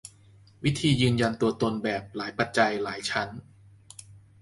[0.63, 3.29] วิธียืนยันตัวตนแบบ "หลายปัจจัย" หลายชั้น